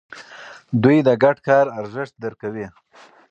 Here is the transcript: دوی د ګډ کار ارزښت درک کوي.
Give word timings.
دوی 0.83 0.97
د 1.07 1.09
ګډ 1.23 1.37
کار 1.47 1.65
ارزښت 1.79 2.13
درک 2.21 2.37
کوي. 2.43 2.65